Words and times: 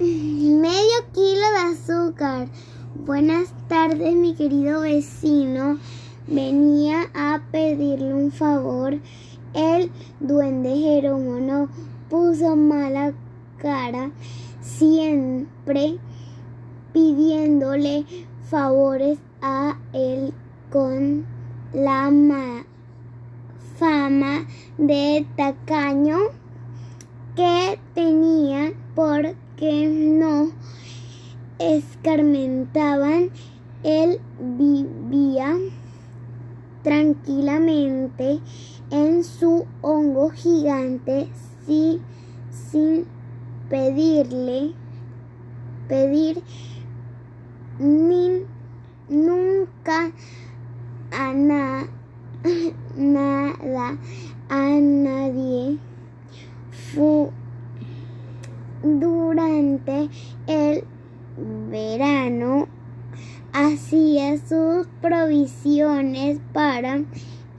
medio 0.00 1.10
kilo 1.12 1.46
de 1.54 1.72
azúcar. 1.72 2.48
Buenas 3.04 3.52
tardes, 3.68 4.14
mi 4.14 4.34
querido 4.34 4.82
vecino. 4.82 5.78
Venía 6.28 7.10
a 7.14 7.42
pedirle 7.50 8.14
un 8.14 8.30
favor. 8.30 8.98
El 9.54 9.90
duende 10.20 10.76
Jerómono 10.76 11.68
puso 12.08 12.54
mala 12.54 13.12
cara, 13.56 14.12
siempre 14.60 15.98
pidiéndole 16.92 18.04
favores 18.48 19.18
a 19.42 19.78
él 19.92 20.32
con 20.70 21.26
la 21.72 22.10
fama 23.76 24.46
de 24.76 25.26
tacaño 25.36 26.18
que 27.34 27.78
tenía 27.94 28.37
porque 29.58 29.88
no 29.88 30.50
escarmentaban. 31.58 33.30
Él 33.82 34.20
vivía 34.40 35.56
tranquilamente 36.82 38.40
en 38.90 39.24
su 39.24 39.66
hongo 39.82 40.30
gigante 40.30 41.28
sin 42.50 43.06
pedirle 43.68 44.72
pedir 45.88 46.42
ni 47.78 48.42
nunca 49.08 50.12
a 51.12 51.32
nada 52.96 53.98
a 54.48 54.80
nadie 54.80 55.78
durante 58.82 60.08
el 60.46 60.84
verano 61.70 62.68
hacía 63.52 64.36
sus 64.38 64.86
provisiones 65.00 66.40
para 66.52 67.02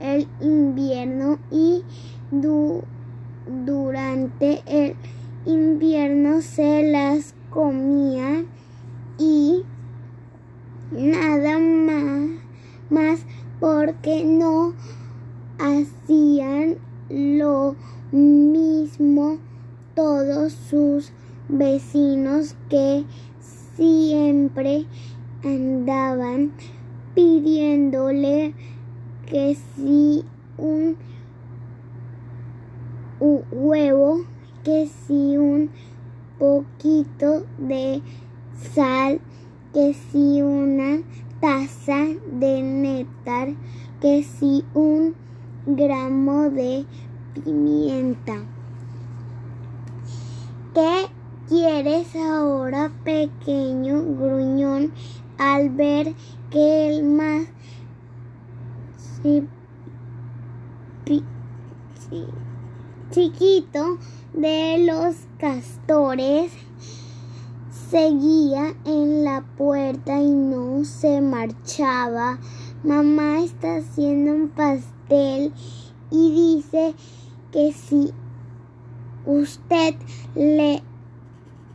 el 0.00 0.28
invierno 0.40 1.38
y 1.50 1.82
durante 3.46 4.62
el 4.66 4.96
invierno 5.46 6.42
se 6.42 6.90
las 6.90 7.34
comía 7.50 8.44
y 9.18 9.62
nada 10.92 11.58
más, 11.58 12.30
más 12.88 13.20
porque 13.58 14.24
no 14.24 14.74
hacían 15.58 16.76
lo 17.10 17.76
mismo 18.12 19.38
todos 19.94 20.52
sus 20.52 21.12
vecinos 21.48 22.54
que 22.68 23.04
siempre 23.76 24.86
andaban 25.44 26.52
pidiéndole 27.14 28.54
que 29.26 29.56
si 29.74 30.24
un 30.58 30.96
huevo, 33.20 34.24
que 34.64 34.86
si 34.86 35.36
un 35.36 35.70
poquito 36.38 37.44
de 37.58 38.02
sal, 38.74 39.20
que 39.72 39.94
si 39.94 40.42
una 40.42 41.02
taza 41.40 42.06
de 42.32 42.62
néctar, 42.62 43.48
que 44.00 44.22
si 44.22 44.64
un 44.74 45.14
gramo 45.66 46.50
de 46.50 46.84
pimienta. 47.34 48.42
¿Qué 50.74 51.06
quieres 51.48 52.14
ahora, 52.16 52.90
pequeño 53.04 54.02
gruñón, 54.02 54.92
al 55.40 55.70
ver 55.70 56.14
que 56.50 56.90
el 56.90 57.02
más 57.02 57.46
chiquito 63.10 63.98
de 64.34 64.84
los 64.86 65.16
castores 65.38 66.52
seguía 67.90 68.74
en 68.84 69.24
la 69.24 69.42
puerta 69.56 70.20
y 70.20 70.30
no 70.30 70.84
se 70.84 71.22
marchaba. 71.22 72.38
Mamá 72.84 73.40
está 73.40 73.78
haciendo 73.78 74.32
un 74.32 74.48
pastel 74.50 75.54
y 76.10 76.54
dice 76.54 76.94
que 77.50 77.72
si 77.72 78.12
usted 79.24 79.94
le 80.34 80.82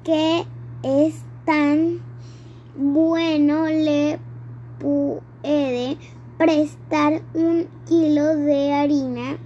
que 0.03 0.45
es 0.83 1.15
tan 1.45 1.99
bueno 2.77 3.65
le 3.65 4.19
puede 4.79 5.97
prestar 6.37 7.21
un 7.33 7.67
kilo 7.87 8.35
de 8.35 8.73
harina. 8.73 9.37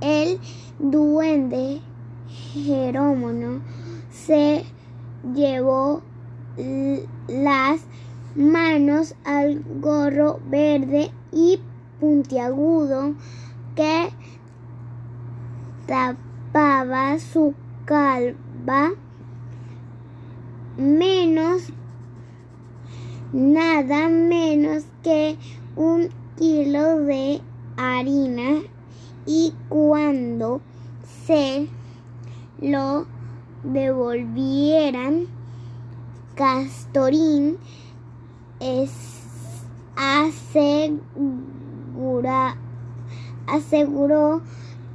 El 0.00 0.38
duende 0.78 1.80
Jerómono 2.54 3.60
se 4.10 4.64
llevó 5.34 6.02
las 7.28 7.80
manos 8.34 9.14
al 9.24 9.62
gorro 9.80 10.40
verde 10.48 11.10
y 11.32 11.60
puntiagudo 12.00 13.14
que 13.74 14.10
tapaba 15.86 17.18
su 17.18 17.54
calva 17.84 18.92
menos 20.76 21.72
nada 23.32 24.08
menos 24.08 24.84
que 25.02 25.36
un 25.76 26.08
kilo 26.36 27.00
de 27.00 27.40
harina 27.76 28.62
y 29.26 29.52
cuando 29.68 30.60
se 31.26 31.68
lo 32.60 33.06
devolvieran, 33.62 35.26
Castorín 36.34 37.58
es 38.60 38.90
asegura, 39.96 41.26
aseguró 43.46 44.40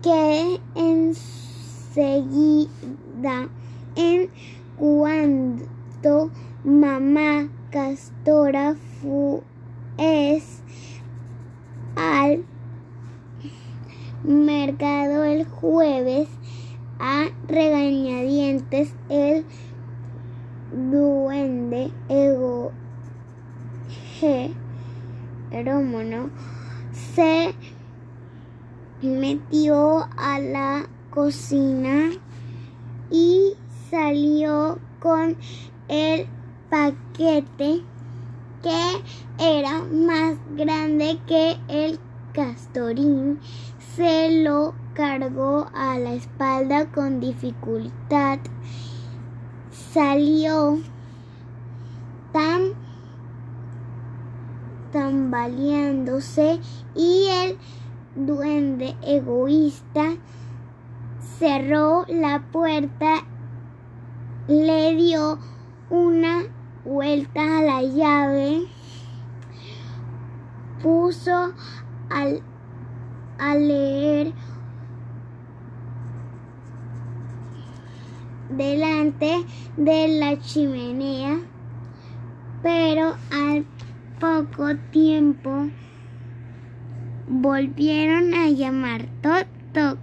que 0.01 0.59
enseguida, 0.75 2.69
en 3.95 4.29
cuanto 4.77 6.31
mamá 6.63 7.49
Castora 7.73 8.75
fue 9.01 9.41
es 9.97 10.61
al 11.95 12.45
mercado 14.23 15.23
el 15.23 15.45
jueves 15.47 16.29
a 16.99 17.29
regañadientes 17.47 18.93
el 19.09 19.43
duende 20.71 21.91
ego 22.09 22.71
Jerómono 25.49 26.29
se 27.15 27.55
metió 29.01 30.07
a 30.15 30.39
la 30.39 30.87
cocina 31.09 32.11
y 33.09 33.55
salió 33.89 34.77
con 34.99 35.35
el 35.87 36.27
paquete 36.73 37.83
que 38.63 39.03
era 39.37 39.83
más 39.83 40.37
grande 40.55 41.19
que 41.27 41.55
el 41.67 41.99
castorín 42.33 43.39
se 43.95 44.41
lo 44.41 44.73
cargó 44.95 45.69
a 45.75 45.99
la 45.99 46.13
espalda 46.13 46.87
con 46.91 47.19
dificultad. 47.19 48.39
Salió 49.69 50.79
tan 52.31 52.71
tambaleándose 54.91 56.59
y 56.95 57.27
el 57.27 57.57
duende 58.15 58.95
egoísta 59.03 60.15
cerró 61.37 62.05
la 62.07 62.41
puerta, 62.51 63.21
le 64.47 64.95
dio 64.95 65.37
una 65.91 66.41
vuelta 66.85 67.59
a 67.59 67.61
la 67.61 67.81
llave, 67.81 68.67
puso 70.81 71.53
al 72.09 72.43
a 73.39 73.55
leer 73.55 74.33
delante 78.49 79.45
de 79.77 80.07
la 80.19 80.39
chimenea, 80.39 81.39
pero 82.61 83.15
al 83.31 83.65
poco 84.19 84.75
tiempo 84.91 85.69
volvieron 87.27 88.33
a 88.33 88.49
llamar 88.49 89.07
toc 89.21 89.47